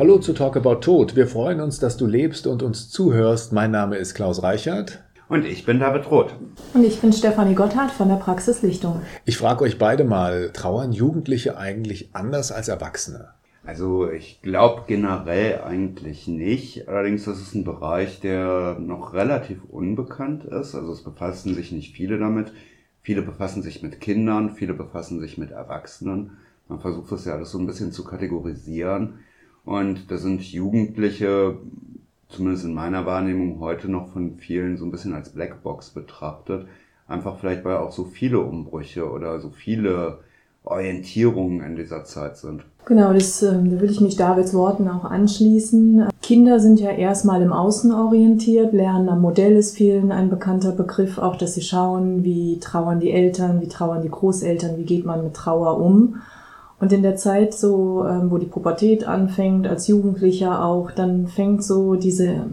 Hallo 0.00 0.16
zu 0.16 0.32
Talk 0.32 0.56
About 0.56 0.76
Tod. 0.76 1.14
Wir 1.14 1.26
freuen 1.26 1.60
uns, 1.60 1.78
dass 1.78 1.98
du 1.98 2.06
lebst 2.06 2.46
und 2.46 2.62
uns 2.62 2.88
zuhörst. 2.88 3.52
Mein 3.52 3.70
Name 3.70 3.96
ist 3.96 4.14
Klaus 4.14 4.42
Reichert. 4.42 5.04
Und 5.28 5.44
ich 5.44 5.66
bin 5.66 5.78
David 5.78 6.10
Roth. 6.10 6.34
Und 6.72 6.84
ich 6.84 7.02
bin 7.02 7.12
Stefanie 7.12 7.54
Gotthard 7.54 7.90
von 7.90 8.08
der 8.08 8.16
Praxis 8.16 8.62
Lichtung. 8.62 9.02
Ich 9.26 9.36
frage 9.36 9.62
euch 9.62 9.76
beide 9.76 10.04
mal, 10.04 10.52
trauern 10.54 10.92
Jugendliche 10.92 11.58
eigentlich 11.58 12.14
anders 12.14 12.50
als 12.50 12.68
Erwachsene? 12.68 13.28
Also 13.62 14.10
ich 14.10 14.40
glaube 14.40 14.84
generell 14.86 15.60
eigentlich 15.60 16.26
nicht. 16.26 16.88
Allerdings 16.88 17.26
ist 17.26 17.42
es 17.42 17.54
ein 17.54 17.64
Bereich, 17.64 18.20
der 18.20 18.78
noch 18.80 19.12
relativ 19.12 19.58
unbekannt 19.68 20.44
ist. 20.44 20.74
Also 20.74 20.92
es 20.92 21.04
befassen 21.04 21.54
sich 21.54 21.72
nicht 21.72 21.94
viele 21.94 22.18
damit. 22.18 22.54
Viele 23.02 23.20
befassen 23.20 23.62
sich 23.62 23.82
mit 23.82 24.00
Kindern, 24.00 24.54
viele 24.54 24.72
befassen 24.72 25.20
sich 25.20 25.36
mit 25.36 25.50
Erwachsenen. 25.50 26.38
Man 26.68 26.80
versucht 26.80 27.12
das 27.12 27.26
ja 27.26 27.34
alles 27.34 27.50
so 27.50 27.58
ein 27.58 27.66
bisschen 27.66 27.92
zu 27.92 28.02
kategorisieren. 28.02 29.18
Und 29.70 30.10
da 30.10 30.16
sind 30.16 30.42
Jugendliche, 30.42 31.56
zumindest 32.28 32.64
in 32.64 32.74
meiner 32.74 33.06
Wahrnehmung, 33.06 33.60
heute 33.60 33.88
noch 33.88 34.08
von 34.08 34.34
vielen 34.34 34.76
so 34.76 34.84
ein 34.84 34.90
bisschen 34.90 35.14
als 35.14 35.28
Blackbox 35.28 35.90
betrachtet. 35.90 36.66
Einfach 37.06 37.38
vielleicht, 37.38 37.64
weil 37.64 37.76
auch 37.76 37.92
so 37.92 38.02
viele 38.02 38.40
Umbrüche 38.40 39.08
oder 39.08 39.38
so 39.38 39.50
viele 39.50 40.18
Orientierungen 40.64 41.60
in 41.60 41.76
dieser 41.76 42.02
Zeit 42.02 42.36
sind. 42.36 42.64
Genau, 42.84 43.12
das, 43.12 43.44
äh, 43.44 43.52
da 43.52 43.80
will 43.80 43.92
ich 43.92 44.00
mich 44.00 44.16
Davids 44.16 44.54
Worten 44.54 44.88
auch 44.88 45.04
anschließen. 45.04 46.08
Kinder 46.20 46.58
sind 46.58 46.80
ja 46.80 46.90
erstmal 46.90 47.40
im 47.40 47.52
Außen 47.52 47.92
orientiert, 47.92 48.72
lernen 48.72 49.08
am 49.08 49.20
Modell 49.20 49.52
ist 49.52 49.76
vielen 49.76 50.10
ein 50.10 50.30
bekannter 50.30 50.72
Begriff, 50.72 51.16
auch 51.18 51.36
dass 51.36 51.54
sie 51.54 51.62
schauen, 51.62 52.24
wie 52.24 52.58
trauern 52.58 52.98
die 52.98 53.12
Eltern, 53.12 53.60
wie 53.60 53.68
trauern 53.68 54.02
die 54.02 54.10
Großeltern, 54.10 54.78
wie 54.78 54.84
geht 54.84 55.06
man 55.06 55.22
mit 55.22 55.34
Trauer 55.34 55.80
um. 55.80 56.16
Und 56.80 56.92
in 56.92 57.02
der 57.02 57.16
Zeit 57.16 57.52
so, 57.52 58.06
ähm, 58.06 58.30
wo 58.30 58.38
die 58.38 58.46
Pubertät 58.46 59.06
anfängt, 59.06 59.66
als 59.66 59.86
Jugendlicher 59.86 60.64
auch, 60.64 60.90
dann 60.90 61.26
fängt 61.26 61.62
so 61.62 61.94
diese 61.94 62.46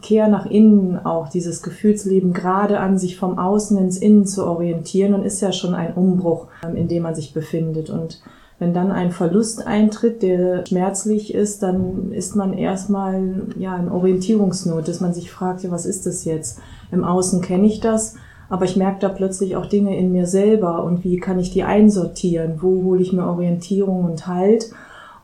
Kehr 0.00 0.28
nach 0.28 0.46
innen 0.46 0.98
auch, 1.04 1.28
dieses 1.28 1.62
Gefühlsleben 1.62 2.32
gerade 2.32 2.80
an, 2.80 2.98
sich 2.98 3.18
vom 3.18 3.38
Außen 3.38 3.76
ins 3.76 3.98
Innen 3.98 4.26
zu 4.26 4.46
orientieren 4.46 5.12
und 5.12 5.22
ist 5.22 5.42
ja 5.42 5.52
schon 5.52 5.74
ein 5.74 5.92
Umbruch, 5.92 6.46
ähm, 6.64 6.76
in 6.76 6.88
dem 6.88 7.02
man 7.02 7.14
sich 7.14 7.34
befindet. 7.34 7.90
Und 7.90 8.22
wenn 8.58 8.72
dann 8.72 8.90
ein 8.90 9.10
Verlust 9.10 9.66
eintritt, 9.66 10.22
der 10.22 10.64
schmerzlich 10.64 11.34
ist, 11.34 11.62
dann 11.62 12.12
ist 12.12 12.34
man 12.34 12.54
erstmal 12.54 13.42
ja 13.58 13.76
in 13.76 13.90
Orientierungsnot, 13.90 14.88
dass 14.88 15.00
man 15.00 15.12
sich 15.12 15.30
fragt, 15.30 15.62
ja, 15.62 15.70
was 15.70 15.84
ist 15.84 16.06
das 16.06 16.24
jetzt? 16.24 16.58
Im 16.90 17.04
Außen 17.04 17.42
kenne 17.42 17.66
ich 17.66 17.80
das, 17.80 18.14
aber 18.48 18.64
ich 18.64 18.76
merke 18.76 19.00
da 19.00 19.08
plötzlich 19.08 19.56
auch 19.56 19.66
Dinge 19.66 19.96
in 19.96 20.12
mir 20.12 20.26
selber 20.26 20.84
und 20.84 21.04
wie 21.04 21.18
kann 21.18 21.38
ich 21.38 21.50
die 21.50 21.64
einsortieren? 21.64 22.58
Wo 22.60 22.82
hole 22.84 23.02
ich 23.02 23.12
mir 23.12 23.26
Orientierung 23.26 24.04
und 24.04 24.26
Halt? 24.26 24.70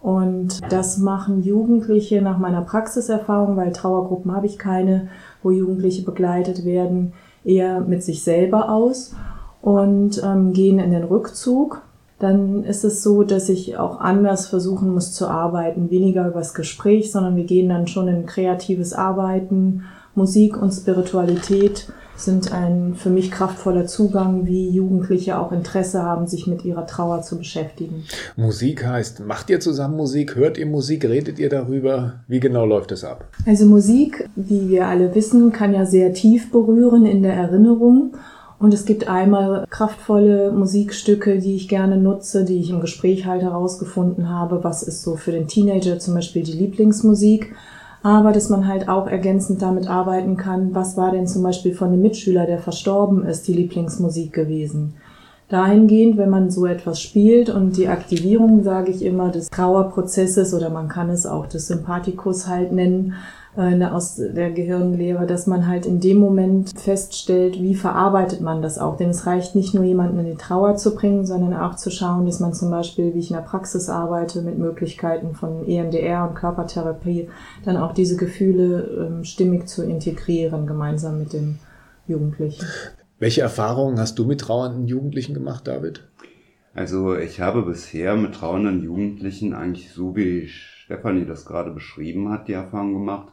Und 0.00 0.60
das 0.72 0.96
machen 0.96 1.42
Jugendliche 1.42 2.22
nach 2.22 2.38
meiner 2.38 2.62
Praxiserfahrung, 2.62 3.56
weil 3.56 3.72
Trauergruppen 3.72 4.34
habe 4.34 4.46
ich 4.46 4.58
keine, 4.58 5.08
wo 5.42 5.50
Jugendliche 5.50 6.02
begleitet 6.02 6.64
werden, 6.64 7.12
eher 7.44 7.80
mit 7.80 8.02
sich 8.02 8.22
selber 8.22 8.70
aus 8.70 9.14
und 9.60 10.22
ähm, 10.24 10.52
gehen 10.52 10.78
in 10.78 10.90
den 10.90 11.04
Rückzug. 11.04 11.82
Dann 12.18 12.64
ist 12.64 12.84
es 12.84 13.02
so, 13.02 13.22
dass 13.22 13.48
ich 13.48 13.78
auch 13.78 14.00
anders 14.00 14.46
versuchen 14.46 14.92
muss 14.92 15.12
zu 15.12 15.28
arbeiten, 15.28 15.90
weniger 15.90 16.28
übers 16.28 16.54
Gespräch, 16.54 17.12
sondern 17.12 17.36
wir 17.36 17.44
gehen 17.44 17.68
dann 17.68 17.86
schon 17.86 18.08
in 18.08 18.26
kreatives 18.26 18.92
Arbeiten, 18.92 19.84
Musik 20.14 20.60
und 20.60 20.72
Spiritualität 20.72 21.88
sind 22.16 22.52
ein 22.52 22.94
für 22.96 23.10
mich 23.10 23.30
kraftvoller 23.30 23.86
Zugang, 23.86 24.46
wie 24.46 24.68
Jugendliche 24.68 25.38
auch 25.38 25.52
Interesse 25.52 26.02
haben, 26.02 26.26
sich 26.26 26.46
mit 26.46 26.64
ihrer 26.64 26.86
Trauer 26.86 27.22
zu 27.22 27.38
beschäftigen. 27.38 28.04
Musik 28.36 28.86
heißt, 28.86 29.20
macht 29.20 29.50
ihr 29.50 29.60
zusammen 29.60 29.96
Musik? 29.96 30.36
Hört 30.36 30.58
ihr 30.58 30.66
Musik? 30.66 31.04
Redet 31.04 31.38
ihr 31.38 31.48
darüber? 31.48 32.20
Wie 32.28 32.40
genau 32.40 32.66
läuft 32.66 32.92
es 32.92 33.04
ab? 33.04 33.26
Also 33.46 33.64
Musik, 33.64 34.28
wie 34.36 34.68
wir 34.68 34.86
alle 34.86 35.14
wissen, 35.14 35.52
kann 35.52 35.72
ja 35.72 35.86
sehr 35.86 36.12
tief 36.12 36.50
berühren 36.50 37.06
in 37.06 37.22
der 37.22 37.34
Erinnerung. 37.34 38.12
Und 38.58 38.74
es 38.74 38.84
gibt 38.84 39.08
einmal 39.08 39.66
kraftvolle 39.70 40.52
Musikstücke, 40.52 41.38
die 41.38 41.56
ich 41.56 41.66
gerne 41.66 41.96
nutze, 41.96 42.44
die 42.44 42.60
ich 42.60 42.68
im 42.68 42.82
Gespräch 42.82 43.24
halt 43.24 43.40
herausgefunden 43.40 44.28
habe. 44.28 44.62
Was 44.62 44.82
ist 44.82 45.02
so 45.02 45.16
für 45.16 45.32
den 45.32 45.48
Teenager 45.48 45.98
zum 45.98 46.12
Beispiel 46.12 46.42
die 46.42 46.52
Lieblingsmusik? 46.52 47.54
Aber 48.02 48.32
dass 48.32 48.48
man 48.48 48.66
halt 48.66 48.88
auch 48.88 49.06
ergänzend 49.06 49.60
damit 49.62 49.88
arbeiten 49.88 50.36
kann, 50.36 50.74
was 50.74 50.96
war 50.96 51.10
denn 51.10 51.26
zum 51.26 51.42
Beispiel 51.42 51.74
von 51.74 51.88
einem 51.88 52.02
Mitschüler, 52.02 52.46
der 52.46 52.58
verstorben 52.58 53.24
ist, 53.26 53.46
die 53.46 53.52
Lieblingsmusik 53.52 54.32
gewesen. 54.32 54.94
Dahingehend, 55.48 56.16
wenn 56.16 56.30
man 56.30 56.50
so 56.50 56.64
etwas 56.64 57.02
spielt 57.02 57.50
und 57.50 57.76
die 57.76 57.88
Aktivierung, 57.88 58.62
sage 58.62 58.92
ich 58.92 59.04
immer, 59.04 59.30
des 59.30 59.50
Trauerprozesses 59.50 60.54
oder 60.54 60.70
man 60.70 60.88
kann 60.88 61.10
es 61.10 61.26
auch 61.26 61.46
des 61.46 61.66
Sympathikus 61.66 62.46
halt 62.46 62.70
nennen, 62.70 63.14
äh, 63.56 63.84
aus 63.84 64.16
der 64.16 64.50
Gehirnlehre, 64.50 65.26
dass 65.26 65.46
man 65.46 65.66
halt 65.66 65.86
in 65.86 66.00
dem 66.00 66.18
Moment 66.18 66.78
feststellt, 66.78 67.60
wie 67.60 67.74
verarbeitet 67.74 68.40
man 68.40 68.62
das 68.62 68.78
auch. 68.78 68.96
Denn 68.96 69.10
es 69.10 69.26
reicht 69.26 69.54
nicht 69.54 69.74
nur 69.74 69.84
jemanden 69.84 70.18
in 70.20 70.26
die 70.26 70.36
Trauer 70.36 70.76
zu 70.76 70.94
bringen, 70.94 71.26
sondern 71.26 71.54
auch 71.54 71.76
zu 71.76 71.90
schauen, 71.90 72.26
dass 72.26 72.40
man 72.40 72.54
zum 72.54 72.70
Beispiel, 72.70 73.14
wie 73.14 73.18
ich 73.18 73.30
in 73.30 73.36
der 73.36 73.42
Praxis 73.42 73.88
arbeite, 73.88 74.42
mit 74.42 74.58
Möglichkeiten 74.58 75.34
von 75.34 75.66
EMDR 75.66 76.28
und 76.28 76.34
Körpertherapie, 76.34 77.28
dann 77.64 77.76
auch 77.76 77.92
diese 77.92 78.16
Gefühle 78.16 79.08
ähm, 79.08 79.24
stimmig 79.24 79.68
zu 79.68 79.84
integrieren, 79.84 80.66
gemeinsam 80.66 81.18
mit 81.18 81.32
dem 81.32 81.58
Jugendlichen. 82.06 82.64
Welche 83.18 83.42
Erfahrungen 83.42 83.98
hast 83.98 84.18
du 84.18 84.24
mit 84.24 84.40
trauernden 84.40 84.86
Jugendlichen 84.86 85.34
gemacht, 85.34 85.66
David? 85.66 86.08
Also 86.72 87.16
ich 87.16 87.40
habe 87.40 87.62
bisher 87.62 88.16
mit 88.16 88.34
trauernden 88.34 88.82
Jugendlichen 88.82 89.54
eigentlich 89.54 89.92
so 89.92 90.14
wie 90.14 90.46
Stefanie 90.46 91.26
das 91.26 91.44
gerade 91.44 91.70
beschrieben 91.70 92.30
hat, 92.30 92.48
die 92.48 92.52
Erfahrung 92.52 92.94
gemacht, 92.94 93.32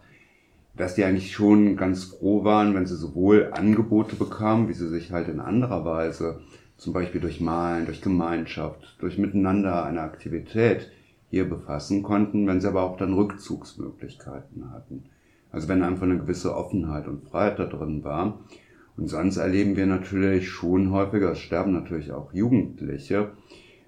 dass 0.77 0.95
die 0.95 1.03
eigentlich 1.03 1.31
schon 1.31 1.75
ganz 1.75 2.05
froh 2.05 2.43
waren, 2.43 2.75
wenn 2.75 2.85
sie 2.85 2.95
sowohl 2.95 3.49
Angebote 3.51 4.15
bekamen, 4.15 4.69
wie 4.69 4.73
sie 4.73 4.88
sich 4.88 5.11
halt 5.11 5.27
in 5.27 5.39
anderer 5.39 5.83
Weise, 5.83 6.41
zum 6.77 6.93
Beispiel 6.93 7.19
durch 7.19 7.41
Malen, 7.41 7.85
durch 7.85 8.01
Gemeinschaft, 8.01 8.97
durch 8.99 9.17
Miteinander 9.17 9.83
eine 9.83 10.01
Aktivität 10.01 10.91
hier 11.29 11.49
befassen 11.49 12.03
konnten, 12.03 12.47
wenn 12.47 12.61
sie 12.61 12.67
aber 12.67 12.83
auch 12.83 12.97
dann 12.97 13.13
Rückzugsmöglichkeiten 13.13 14.71
hatten. 14.71 15.05
Also 15.51 15.67
wenn 15.67 15.81
einfach 15.81 16.03
eine 16.03 16.19
gewisse 16.19 16.55
Offenheit 16.55 17.07
und 17.07 17.23
Freiheit 17.23 17.59
da 17.59 17.65
drin 17.65 18.03
war. 18.03 18.39
Und 18.95 19.07
sonst 19.07 19.38
erleben 19.38 19.75
wir 19.75 19.85
natürlich 19.85 20.49
schon 20.49 20.91
häufiger, 20.91 21.31
es 21.31 21.39
sterben 21.39 21.73
natürlich 21.73 22.11
auch 22.11 22.33
Jugendliche, 22.33 23.31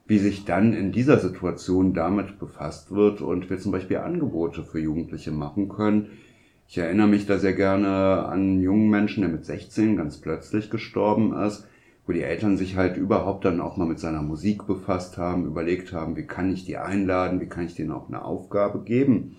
wie 0.07 0.17
sich 0.17 0.45
dann 0.45 0.73
in 0.73 0.91
dieser 0.91 1.19
Situation 1.19 1.93
damit 1.93 2.39
befasst 2.39 2.91
wird 2.91 3.21
und 3.21 3.49
wir 3.49 3.59
zum 3.59 3.71
Beispiel 3.71 3.97
Angebote 3.97 4.63
für 4.63 4.79
Jugendliche 4.79 5.31
machen 5.31 5.69
können, 5.69 6.09
ich 6.69 6.77
erinnere 6.77 7.07
mich 7.07 7.25
da 7.25 7.39
sehr 7.39 7.53
gerne 7.53 8.27
an 8.27 8.41
einen 8.41 8.61
jungen 8.61 8.91
Menschen, 8.91 9.21
der 9.21 9.31
mit 9.31 9.43
16 9.43 9.97
ganz 9.97 10.17
plötzlich 10.17 10.69
gestorben 10.69 11.33
ist, 11.33 11.67
wo 12.05 12.11
die 12.13 12.21
Eltern 12.21 12.57
sich 12.57 12.77
halt 12.77 12.95
überhaupt 12.95 13.43
dann 13.43 13.59
auch 13.59 13.75
mal 13.75 13.87
mit 13.87 13.97
seiner 13.97 14.21
Musik 14.21 14.67
befasst 14.67 15.17
haben, 15.17 15.47
überlegt 15.47 15.93
haben, 15.93 16.15
wie 16.15 16.27
kann 16.27 16.53
ich 16.53 16.65
die 16.65 16.77
einladen, 16.77 17.41
wie 17.41 17.47
kann 17.47 17.65
ich 17.65 17.73
denen 17.73 17.91
auch 17.91 18.07
eine 18.07 18.23
Aufgabe 18.23 18.83
geben, 18.83 19.35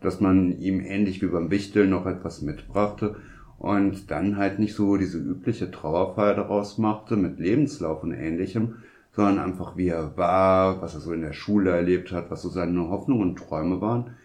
dass 0.00 0.20
man 0.20 0.58
ihm 0.58 0.80
ähnlich 0.80 1.22
wie 1.22 1.26
beim 1.26 1.52
Wichteln 1.52 1.90
noch 1.90 2.06
etwas 2.06 2.42
mitbrachte 2.42 3.14
und 3.56 4.10
dann 4.10 4.36
halt 4.36 4.58
nicht 4.58 4.74
so 4.74 4.96
diese 4.96 5.18
übliche 5.18 5.70
Trauerfeier 5.70 6.34
daraus 6.34 6.76
machte 6.76 7.14
mit 7.14 7.38
Lebenslauf 7.38 8.02
und 8.02 8.10
ähnlichem, 8.10 8.78
sondern 9.12 9.38
einfach 9.38 9.76
wie 9.76 9.90
er 9.90 10.16
war, 10.16 10.82
was 10.82 10.94
er 10.94 11.00
so 11.00 11.12
in 11.12 11.20
der 11.20 11.34
Schule 11.34 11.70
erlebt 11.70 12.10
hat, 12.10 12.32
was 12.32 12.42
so 12.42 12.48
seine 12.48 12.88
Hoffnungen 12.88 13.22
und 13.22 13.38
Träume 13.38 13.80
waren 13.80 14.16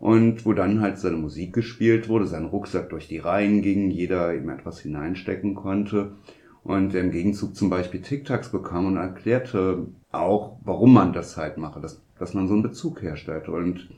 und 0.00 0.46
wo 0.46 0.54
dann 0.54 0.80
halt 0.80 0.98
seine 0.98 1.18
Musik 1.18 1.52
gespielt 1.52 2.08
wurde, 2.08 2.26
sein 2.26 2.46
Rucksack 2.46 2.88
durch 2.88 3.06
die 3.06 3.18
Reihen 3.18 3.60
ging, 3.62 3.90
jeder 3.90 4.34
ihm 4.34 4.48
etwas 4.48 4.80
hineinstecken 4.80 5.54
konnte 5.54 6.12
und 6.64 6.94
im 6.94 7.10
Gegenzug 7.10 7.54
zum 7.54 7.70
Beispiel 7.70 8.00
Tic-Tacs 8.00 8.50
bekam 8.50 8.86
und 8.86 8.96
erklärte 8.96 9.86
auch, 10.10 10.56
warum 10.64 10.94
man 10.94 11.12
das 11.12 11.36
halt 11.36 11.58
mache, 11.58 11.80
dass, 11.80 12.02
dass 12.18 12.34
man 12.34 12.48
so 12.48 12.54
einen 12.54 12.62
Bezug 12.62 13.02
herstellt. 13.02 13.48
Und 13.48 13.90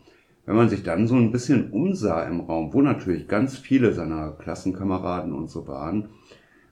wenn 0.44 0.56
man 0.56 0.68
sich 0.68 0.82
dann 0.82 1.06
so 1.06 1.14
ein 1.14 1.32
bisschen 1.32 1.70
umsah 1.70 2.24
im 2.24 2.40
Raum, 2.40 2.74
wo 2.74 2.82
natürlich 2.82 3.28
ganz 3.28 3.56
viele 3.56 3.92
seiner 3.92 4.32
Klassenkameraden 4.32 5.32
und 5.32 5.50
so 5.50 5.68
waren, 5.68 6.08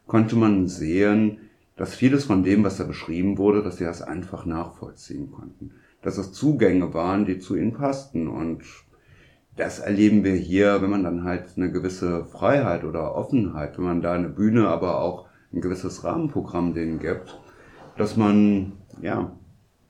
konnte 0.06 0.36
man 0.36 0.66
sehen, 0.66 1.38
dass 1.76 1.94
vieles 1.94 2.24
von 2.24 2.42
dem, 2.42 2.64
was 2.64 2.76
da 2.76 2.84
beschrieben 2.84 3.38
wurde, 3.38 3.62
dass 3.62 3.78
sie 3.78 3.84
das 3.84 4.02
einfach 4.02 4.44
nachvollziehen 4.44 5.30
konnten. 5.30 5.70
Dass 6.02 6.18
es 6.18 6.32
Zugänge 6.32 6.92
waren, 6.94 7.26
die 7.26 7.38
zu 7.38 7.56
ihnen 7.56 7.72
passten 7.72 8.26
und 8.28 8.62
das 9.60 9.78
erleben 9.78 10.24
wir 10.24 10.34
hier, 10.34 10.80
wenn 10.80 10.90
man 10.90 11.04
dann 11.04 11.24
halt 11.24 11.44
eine 11.56 11.70
gewisse 11.70 12.24
Freiheit 12.24 12.82
oder 12.82 13.14
Offenheit, 13.14 13.76
wenn 13.76 13.84
man 13.84 14.02
da 14.02 14.14
eine 14.14 14.30
Bühne, 14.30 14.68
aber 14.68 15.00
auch 15.00 15.26
ein 15.52 15.60
gewisses 15.60 16.02
Rahmenprogramm 16.02 16.72
denen 16.72 16.98
gibt, 16.98 17.38
dass 17.98 18.16
man 18.16 18.72
ja 19.02 19.32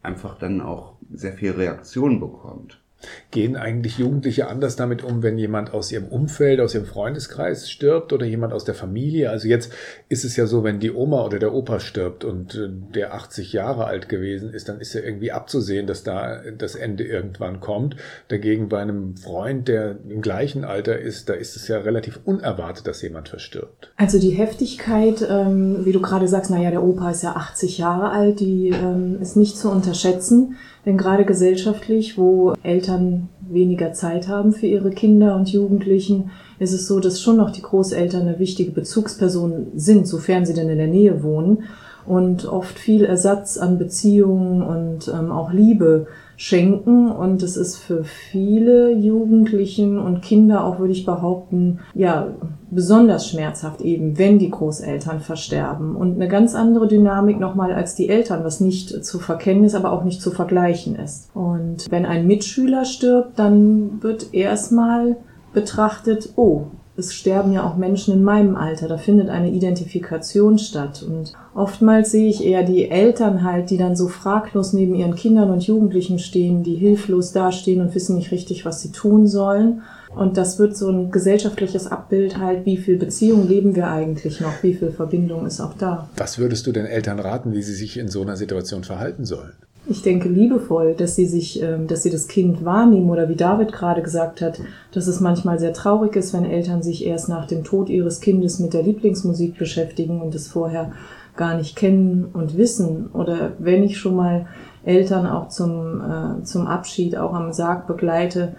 einfach 0.03 0.39
dann 0.39 0.61
auch 0.61 0.95
sehr 1.13 1.35
viel 1.35 1.53
Reaktion 1.53 2.19
bekommt. 2.19 2.83
Gehen 3.31 3.57
eigentlich 3.57 3.99
Jugendliche 3.99 4.49
anders 4.49 4.77
damit 4.77 5.03
um, 5.03 5.23
wenn 5.23 5.39
jemand 5.39 5.73
aus 5.73 5.91
ihrem 5.91 6.07
Umfeld, 6.07 6.61
aus 6.61 6.75
ihrem 6.75 6.87
Freundeskreis 6.87 7.71
stirbt 7.71 8.13
oder 8.13 8.27
jemand 8.27 8.53
aus 8.53 8.65
der 8.65 8.75
Familie? 8.75 9.31
Also 9.31 9.49
jetzt 9.49 9.73
ist 10.09 10.25
es 10.25 10.37
ja 10.37 10.47
so, 10.47 10.65
wenn 10.65 10.81
die 10.81 10.93
Oma 10.93 11.25
oder 11.25 11.39
der 11.39 11.55
Opa 11.55 11.81
stirbt 11.81 12.25
und 12.25 12.55
äh, 12.55 12.69
der 12.95 13.15
80 13.15 13.53
Jahre 13.53 13.87
alt 13.87 14.09
gewesen 14.09 14.53
ist, 14.53 14.69
dann 14.69 14.81
ist 14.81 14.95
ja 14.95 15.01
irgendwie 15.01 15.33
abzusehen, 15.33 15.87
dass 15.87 16.03
da 16.03 16.41
das 16.57 16.75
Ende 16.75 17.05
irgendwann 17.05 17.61
kommt. 17.61 17.97
Dagegen 18.29 18.69
bei 18.69 18.81
einem 18.81 19.17
Freund, 19.17 19.69
der 19.69 19.97
im 20.09 20.21
gleichen 20.23 20.65
Alter 20.65 20.99
ist, 20.99 21.29
da 21.29 21.35
ist 21.35 21.57
es 21.57 21.69
ja 21.69 21.79
relativ 21.79 22.21
unerwartet, 22.25 22.87
dass 22.87 23.03
jemand 23.03 23.29
verstirbt. 23.29 23.93
Also 23.97 24.19
die 24.19 24.31
Heftigkeit, 24.31 25.27
ähm, 25.29 25.85
wie 25.85 25.93
du 25.93 26.01
gerade 26.01 26.29
sagst, 26.29 26.51
naja, 26.51 26.71
der 26.71 26.83
Opa 26.83 27.11
ist 27.11 27.23
ja 27.23 27.37
80 27.37 27.79
Jahre 27.79 28.11
alt, 28.11 28.41
die 28.41 28.69
ähm, 28.71 29.19
ist 29.21 29.37
nicht 29.37 29.57
zu 29.57 29.71
unterschätzen. 29.71 30.57
Denn 30.87 30.97
gerade 30.97 31.25
gesellschaftlich, 31.25 32.17
wo 32.17 32.55
Eltern 32.63 33.29
weniger 33.49 33.93
Zeit 33.93 34.29
haben 34.29 34.53
für 34.53 34.67
ihre 34.67 34.91
Kinder 34.91 35.37
und 35.37 35.51
Jugendlichen, 35.51 36.31
ist 36.59 36.73
es 36.73 36.87
so, 36.87 37.01
dass 37.01 37.21
schon 37.21 37.37
noch 37.37 37.51
die 37.51 37.63
Großeltern 37.63 38.23
eine 38.23 38.39
wichtige 38.39 38.71
Bezugsperson 38.71 39.69
sind, 39.75 40.07
sofern 40.07 40.47
sie 40.47 40.55
denn 40.55 40.69
in 40.69 40.79
der 40.79 40.87
Nähe 40.87 41.23
wohnen. 41.23 41.65
Und 42.07 42.47
oft 42.47 42.79
viel 42.79 43.05
Ersatz 43.05 43.59
an 43.59 43.79
Beziehungen 43.79 44.63
und 44.63 45.09
ähm, 45.09 45.31
auch 45.31 45.53
Liebe 45.53 46.07
schenken. 46.41 47.11
Und 47.11 47.43
es 47.43 47.59
ist 47.59 47.77
für 47.77 48.03
viele 48.03 48.93
Jugendlichen 48.93 49.99
und 49.99 50.23
Kinder 50.23 50.65
auch, 50.65 50.79
würde 50.79 50.95
ich 50.95 51.05
behaupten, 51.05 51.81
ja, 51.95 52.29
besonders 52.71 53.29
schmerzhaft 53.29 53.83
eben, 53.83 54.17
wenn 54.17 54.39
die 54.39 54.49
Großeltern 54.49 55.21
versterben. 55.21 55.95
Und 55.95 56.15
eine 56.15 56.29
ganz 56.29 56.55
andere 56.55 56.89
Dynamik 56.89 57.39
nochmal 57.39 57.75
als 57.75 57.95
die 57.95 58.09
Eltern, 58.09 58.43
was 58.43 58.59
nicht 58.59 59.05
zu 59.05 59.19
verkennen 59.19 59.65
ist, 59.65 59.75
aber 59.75 59.93
auch 59.93 60.03
nicht 60.03 60.23
zu 60.23 60.31
vergleichen 60.31 60.97
ist. 60.97 61.29
Und 61.35 61.91
wenn 61.91 62.07
ein 62.07 62.27
Mitschüler 62.27 62.87
stirbt, 62.87 63.39
dann 63.39 64.03
wird 64.03 64.33
erstmal 64.33 65.17
betrachtet, 65.53 66.31
oh, 66.37 66.69
es 67.01 67.13
sterben 67.13 67.53
ja 67.53 67.65
auch 67.65 67.77
Menschen 67.77 68.15
in 68.15 68.23
meinem 68.23 68.55
Alter, 68.55 68.87
da 68.87 68.97
findet 68.97 69.29
eine 69.29 69.51
Identifikation 69.51 70.59
statt. 70.59 71.03
Und 71.03 71.33
oftmals 71.55 72.13
sehe 72.13 72.29
ich 72.29 72.45
eher 72.45 72.63
die 72.63 72.89
Eltern 72.89 73.43
halt, 73.43 73.71
die 73.71 73.77
dann 73.77 73.97
so 73.97 74.07
fraglos 74.09 74.73
neben 74.73 74.95
ihren 74.95 75.17
Kindern 75.17 75.51
und 75.51 75.67
Jugendlichen 75.67 76.19
stehen, 76.19 76.63
die 76.63 76.77
hilflos 76.77 77.33
dastehen 77.33 77.81
und 77.81 77.95
wissen 77.95 78.17
nicht 78.17 78.31
richtig, 78.31 78.65
was 78.65 78.81
sie 78.81 78.93
tun 78.93 79.27
sollen. 79.27 79.83
Und 80.15 80.37
das 80.37 80.59
wird 80.59 80.77
so 80.77 80.89
ein 80.89 81.11
gesellschaftliches 81.11 81.87
Abbild 81.87 82.39
halt, 82.39 82.67
wie 82.67 82.77
viel 82.77 82.97
Beziehung 82.97 83.49
leben 83.49 83.77
wir 83.77 83.89
eigentlich 83.89 84.41
noch, 84.41 84.63
wie 84.63 84.75
viel 84.75 84.91
Verbindung 84.91 85.47
ist 85.47 85.61
auch 85.61 85.75
da. 85.75 86.09
Was 86.17 86.39
würdest 86.39 86.67
du 86.67 86.73
den 86.73 86.87
Eltern 86.87 87.21
raten, 87.21 87.53
wie 87.53 87.63
sie 87.63 87.75
sich 87.75 87.97
in 87.97 88.09
so 88.09 88.23
einer 88.23 88.37
Situation 88.37 88.83
verhalten 88.83 89.25
sollen? 89.25 89.53
Ich 89.87 90.03
denke, 90.03 90.29
liebevoll, 90.29 90.95
dass 90.95 91.17
sie 91.17 91.27
sich, 91.27 91.63
ähm, 91.63 91.87
dass 91.87 92.03
sie 92.03 92.11
das 92.11 92.29
Kind 92.29 92.65
wahrnehmen 92.65 93.11
oder 93.11 93.29
wie 93.29 93.37
David 93.37 93.73
gerade 93.73 94.03
gesagt 94.03 94.41
hat, 94.41 94.61
dass 94.93 95.07
es 95.07 95.21
manchmal 95.21 95.59
sehr 95.59 95.73
traurig 95.73 96.17
ist, 96.17 96.33
wenn 96.33 96.45
Eltern 96.45 96.83
sich 96.83 97.07
erst 97.07 97.29
nach 97.29 97.47
dem 97.47 97.65
Tod 97.65 97.89
ihres 97.89 98.21
Kindes 98.21 98.59
mit 98.59 98.75
der 98.75 98.83
Lieblingsmusik 98.83 99.59
beschäftigen 99.59 100.21
und 100.21 100.35
es 100.35 100.49
vorher 100.49 100.93
gar 101.37 101.57
nicht 101.57 101.77
kennen 101.77 102.29
und 102.33 102.57
wissen. 102.57 103.09
Oder 103.13 103.53
wenn 103.59 103.83
ich 103.83 103.99
schon 103.99 104.17
mal 104.17 104.47
Eltern 104.85 105.27
auch 105.27 105.49
zum, 105.49 106.01
äh, 106.01 106.43
zum 106.45 106.67
Abschied 106.67 107.17
auch 107.17 107.33
am 107.33 107.53
Sarg 107.53 107.87
begleite, 107.87 108.55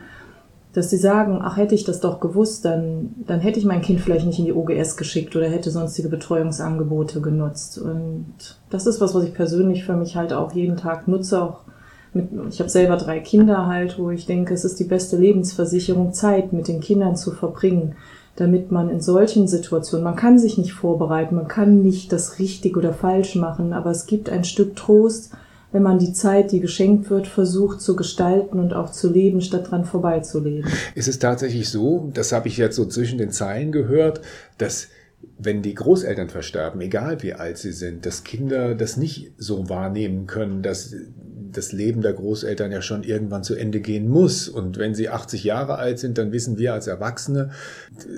dass 0.74 0.90
sie 0.90 0.98
sagen, 0.98 1.40
ach, 1.42 1.58
hätte 1.58 1.76
ich 1.76 1.84
das 1.84 2.00
doch 2.00 2.20
gewusst, 2.20 2.64
dann, 2.64 3.16
dann 3.28 3.42
hätte 3.42 3.60
ich 3.60 3.66
mein 3.66 3.82
Kind 3.82 4.00
vielleicht 4.00 4.26
nicht 4.26 4.40
in 4.40 4.46
die 4.46 4.54
OGS 4.54 4.96
geschickt 4.96 5.36
oder 5.36 5.50
hätte 5.50 5.70
sonstige 5.70 6.08
Betreuungsangebote 6.08 7.20
genutzt. 7.20 7.78
Und 7.78 8.58
das 8.70 8.88
ist 8.88 9.02
was, 9.02 9.14
was 9.14 9.26
ich 9.26 9.34
persönlich 9.34 9.84
für 9.84 9.96
mich 9.96 10.16
halt 10.16 10.32
auch 10.32 10.54
jeden 10.54 10.78
Tag 10.78 11.08
nutze. 11.10 11.42
Auch 11.42 11.60
mit, 12.14 12.30
ich 12.50 12.60
habe 12.60 12.70
selber 12.70 12.96
drei 12.96 13.20
Kinder 13.20 13.68
halt, 13.68 14.00
wo 14.00 14.12
ich 14.12 14.26
denke, 14.26 14.54
es 14.54 14.64
ist 14.64 14.80
die 14.80 14.86
beste 14.86 15.18
Lebensversicherung, 15.18 16.14
Zeit 16.14 16.54
mit 16.54 16.70
den 16.70 16.80
Kindern 16.80 17.18
zu 17.18 17.32
verbringen, 17.32 17.96
damit 18.38 18.72
man 18.72 18.90
in 18.90 19.02
solchen 19.02 19.50
Situationen, 19.50 20.06
man 20.06 20.16
kann 20.16 20.40
sich 20.40 20.58
nicht 20.58 20.72
vorbereiten, 20.72 21.36
man 21.36 21.50
kann 21.50 21.82
nicht 21.82 22.14
das 22.14 22.40
richtig 22.40 22.78
oder 22.78 22.94
falsch 22.94 23.36
machen, 23.36 23.74
aber 23.74 23.92
es 23.92 24.06
gibt 24.06 24.30
ein 24.30 24.46
Stück 24.46 24.78
Trost, 24.78 25.32
wenn 25.72 25.84
man 25.84 26.00
die 26.00 26.14
Zeit, 26.14 26.52
die 26.52 26.60
geschenkt 26.60 27.10
wird, 27.10 27.28
versucht 27.28 27.82
zu 27.82 27.96
gestalten 27.96 28.60
und 28.60 28.74
auch 28.74 28.92
zu 28.92 29.10
leben, 29.10 29.42
statt 29.42 29.72
dran 29.72 29.86
vorbeizuleben. 29.86 30.70
Ist 30.96 31.08
es 31.08 31.20
tatsächlich 31.20 31.70
so, 31.70 32.10
das 32.14 32.32
habe 32.32 32.48
ich 32.48 32.58
jetzt 32.58 32.76
so 32.76 32.86
zwischen 32.86 33.18
den 33.18 33.32
Zeilen 33.32 33.72
gehört, 33.72 34.22
dass 34.58 34.88
wenn 35.38 35.62
die 35.62 35.76
Großeltern 35.76 36.30
versterben, 36.30 36.82
egal 36.82 37.22
wie 37.22 37.34
alt 37.34 37.58
sie 37.58 37.72
sind, 37.72 38.06
dass 38.06 38.24
Kinder 38.24 38.76
das 38.76 38.98
nicht 38.98 39.32
so 39.38 39.70
wahrnehmen 39.70 40.28
können, 40.28 40.62
dass 40.62 40.96
das 41.52 41.72
Leben 41.72 42.02
der 42.02 42.14
Großeltern 42.14 42.72
ja 42.72 42.82
schon 42.82 43.04
irgendwann 43.04 43.44
zu 43.44 43.56
Ende 43.56 43.82
gehen 43.82 44.08
muss. 44.08 44.48
Und 44.48 44.78
wenn 44.78 44.96
sie 44.96 45.10
80 45.10 45.44
Jahre 45.44 45.76
alt 45.76 46.00
sind, 46.00 46.18
dann 46.18 46.32
wissen 46.32 46.58
wir 46.58 46.74
als 46.74 46.88
Erwachsene, 46.88 47.52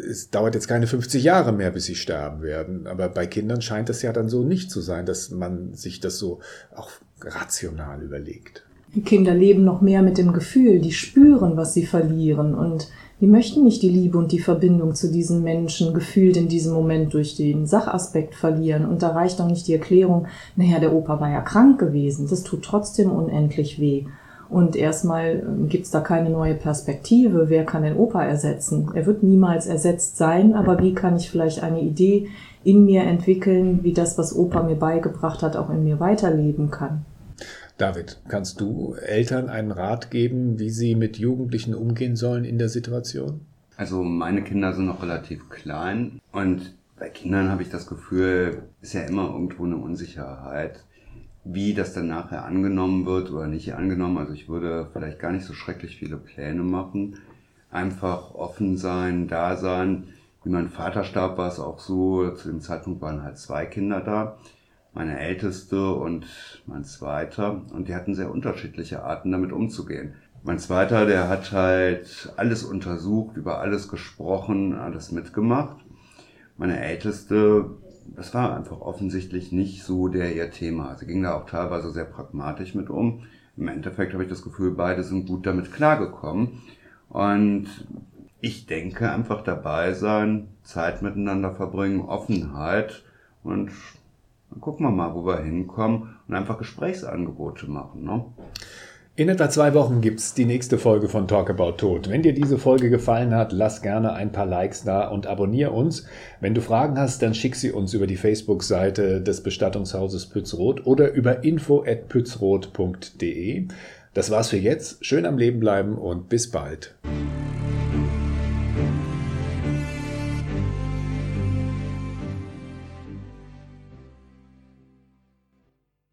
es 0.10 0.30
dauert 0.30 0.56
jetzt 0.56 0.68
keine 0.68 0.88
50 0.88 1.24
Jahre 1.24 1.52
mehr, 1.52 1.72
bis 1.72 1.86
sie 1.86 1.96
sterben 1.96 2.42
werden. 2.42 2.88
Aber 2.88 3.10
bei 3.10 3.26
Kindern 3.26 3.62
scheint 3.62 3.90
es 3.90 4.02
ja 4.02 4.14
dann 4.14 4.30
so 4.30 4.44
nicht 4.44 4.72
zu 4.72 4.82
sein, 4.82 5.06
dass 5.06 5.32
man 5.32 5.74
sich 5.74 6.00
das 6.00 6.18
so 6.18 6.40
auch 6.76 6.92
rational 7.26 8.02
überlegt. 8.02 8.64
Die 8.96 9.02
Kinder 9.02 9.34
leben 9.34 9.64
noch 9.64 9.82
mehr 9.82 10.04
mit 10.04 10.18
dem 10.18 10.34
Gefühl, 10.34 10.80
die 10.80 10.92
spüren, 10.92 11.58
was 11.58 11.74
sie 11.74 11.86
verlieren 11.86 12.54
und 12.54 12.90
die 13.24 13.28
möchten 13.28 13.64
nicht 13.64 13.82
die 13.82 13.90
Liebe 13.90 14.18
und 14.18 14.34
die 14.34 14.40
Verbindung 14.40 14.96
zu 14.96 15.10
diesen 15.10 15.44
Menschen 15.44 15.94
gefühlt 15.94 16.36
in 16.36 16.50
diesem 16.50 16.74
Moment 16.74 17.14
durch 17.14 17.38
den 17.38 17.66
Sachaspekt 17.66 18.36
verlieren. 18.36 18.86
Und 18.86 19.02
da 19.02 19.12
reicht 19.12 19.40
auch 19.40 19.48
nicht 19.48 19.66
die 19.68 19.74
Erklärung, 19.74 20.28
naja, 20.58 20.80
der 20.80 20.94
Opa 20.94 21.22
war 21.22 21.30
ja 21.30 21.40
krank 21.40 21.80
gewesen. 21.80 22.28
Das 22.30 22.44
tut 22.44 22.64
trotzdem 22.64 23.10
unendlich 23.12 23.80
weh. 23.80 24.08
Und 24.50 24.76
erstmal 24.76 25.40
ähm, 25.40 25.70
gibt's 25.70 25.90
da 25.90 26.02
keine 26.02 26.32
neue 26.32 26.54
Perspektive. 26.54 27.50
Wer 27.50 27.66
kann 27.66 27.84
den 27.84 27.96
Opa 27.96 28.24
ersetzen? 28.24 28.92
Er 28.94 29.06
wird 29.06 29.24
niemals 29.24 29.68
ersetzt 29.68 30.18
sein, 30.18 30.54
aber 30.54 30.80
wie 30.82 30.94
kann 30.94 31.16
ich 31.16 31.32
vielleicht 31.32 31.64
eine 31.64 31.80
Idee 31.80 32.28
in 32.66 32.84
mir 32.84 33.04
entwickeln, 33.04 33.80
wie 33.84 33.94
das, 33.94 34.18
was 34.18 34.36
Opa 34.36 34.64
mir 34.64 34.76
beigebracht 34.76 35.42
hat, 35.44 35.56
auch 35.56 35.70
in 35.70 35.86
mir 35.86 36.02
weiterleben 36.02 36.72
kann? 36.72 37.06
David, 37.84 38.22
kannst 38.30 38.62
du 38.62 38.94
Eltern 38.94 39.50
einen 39.50 39.74
Rat 39.74 40.10
geben, 40.10 40.58
wie 40.58 40.70
sie 40.70 40.96
mit 40.96 41.18
Jugendlichen 41.18 41.76
umgehen 41.76 42.16
sollen 42.16 42.46
in 42.46 42.58
der 42.58 42.70
Situation? 42.70 43.42
Also 43.76 44.04
meine 44.04 44.42
Kinder 44.42 44.72
sind 44.72 44.86
noch 44.86 45.04
relativ 45.04 45.50
klein 45.50 46.22
und 46.32 46.76
bei 46.98 47.10
Kindern 47.10 47.50
habe 47.50 47.62
ich 47.62 47.70
das 47.70 47.86
Gefühl, 47.86 48.64
ist 48.80 48.94
ja 48.94 49.02
immer 49.02 49.24
irgendwo 49.34 49.66
eine 49.66 49.76
Unsicherheit, 49.76 50.86
wie 51.44 51.74
das 51.74 51.92
dann 51.92 52.08
nachher 52.08 52.46
angenommen 52.46 53.06
wird 53.06 53.30
oder 53.32 53.48
nicht 53.48 53.74
angenommen. 53.74 54.18
Also 54.18 54.32
ich 54.32 54.48
würde 54.48 54.88
vielleicht 54.94 55.20
gar 55.20 55.34
nicht 55.34 55.44
so 55.46 55.52
schrecklich 55.52 55.98
viele 55.98 56.16
Pläne 56.16 56.64
machen. 56.64 57.18
Einfach 57.70 58.34
offen 58.34 58.78
sein, 58.78 59.28
da 59.28 59.58
sein. 59.58 60.06
Wie 60.46 60.52
mein 60.52 60.70
Vater 60.70 61.04
starb, 61.04 61.38
war 61.38 61.50
es 61.50 61.60
auch 61.60 61.80
so, 61.80 62.32
zu 62.32 62.48
dem 62.48 62.62
Zeitpunkt 62.62 63.02
waren 63.02 63.24
halt 63.24 63.38
zwei 63.38 63.66
Kinder 63.66 64.00
da 64.00 64.38
meine 64.94 65.20
älteste 65.20 65.94
und 65.94 66.26
mein 66.66 66.84
zweiter. 66.84 67.62
Und 67.74 67.88
die 67.88 67.96
hatten 67.96 68.16
sehr 68.16 68.32
unterschiedliche 68.32 69.04
Arten, 69.04 69.32
damit 69.32 69.52
umzugehen. 69.52 70.14
Mein 70.44 70.60
zweiter, 70.60 71.06
der 71.06 71.30
hat 71.30 71.52
halt 71.52 72.34
alles 72.36 72.64
untersucht, 72.64 73.38
über 73.38 73.60
alles 73.60 73.88
gesprochen, 73.88 74.76
alles 74.76 75.12
mitgemacht. 75.12 75.78
Meine 76.58 76.80
älteste, 76.80 77.72
das 78.16 78.34
war 78.34 78.56
einfach 78.56 78.82
offensichtlich 78.82 79.52
nicht 79.52 79.84
so 79.84 80.10
der 80.10 80.36
ihr 80.36 80.52
Thema. 80.52 80.96
Sie 80.98 81.08
ging 81.08 81.24
da 81.24 81.36
auch 81.36 81.46
teilweise 81.46 81.92
sehr 81.92 82.06
pragmatisch 82.06 82.76
mit 82.76 82.90
um. 82.90 83.24
Im 83.56 83.68
Endeffekt 83.68 84.14
habe 84.14 84.24
ich 84.24 84.30
das 84.30 84.44
Gefühl, 84.44 84.72
beide 84.72 85.04
sind 85.04 85.28
gut 85.28 85.46
damit 85.46 85.72
klargekommen. 85.72 86.62
Und 87.10 87.68
ich 88.42 88.66
denke 88.66 89.10
einfach 89.10 89.44
dabei 89.44 89.94
sein, 89.94 90.50
Zeit 90.64 91.02
miteinander 91.02 91.52
verbringen, 91.52 92.02
Offenheit 92.02 93.04
und 93.44 93.72
dann 94.54 94.62
gucken 94.62 94.86
wir 94.86 94.92
mal, 94.92 95.16
wo 95.16 95.26
wir 95.26 95.40
hinkommen 95.40 96.16
und 96.28 96.36
einfach 96.36 96.60
Gesprächsangebote 96.60 97.70
machen. 97.70 98.04
Ne? 98.04 98.24
In 99.16 99.30
etwa 99.30 99.48
zwei 99.50 99.74
Wochen 99.76 100.02
gibt's 100.02 100.34
die 100.34 100.46
nächste 100.46 100.80
Folge 100.80 101.08
von 101.08 101.28
Talk 101.28 101.52
About 101.52 101.74
Tod. 101.74 102.10
Wenn 102.10 102.24
dir 102.24 102.34
diese 102.34 102.58
Folge 102.58 102.90
gefallen 102.90 103.36
hat, 103.36 103.52
lass 103.52 103.84
gerne 103.84 104.14
ein 104.14 104.32
paar 104.32 104.48
Likes 104.48 104.84
da 104.84 105.08
und 105.08 105.28
abonnier 105.28 105.72
uns. 105.72 106.08
Wenn 106.40 106.56
du 106.56 106.62
Fragen 106.62 106.98
hast, 106.98 107.22
dann 107.22 107.36
schick 107.36 107.56
sie 107.56 107.72
uns 107.72 107.94
über 107.94 108.08
die 108.08 108.16
Facebook-Seite 108.16 109.22
des 109.22 109.44
Bestattungshauses 109.44 110.30
Pützroth 110.30 110.88
oder 110.88 111.14
über 111.14 111.44
info.pützroth.de. 111.44 113.68
Das 114.16 114.32
war's 114.32 114.50
für 114.50 114.58
jetzt. 114.58 115.06
Schön 115.06 115.28
am 115.28 115.38
Leben 115.38 115.60
bleiben 115.60 115.96
und 115.96 116.30
bis 116.30 116.50
bald. 116.50 116.96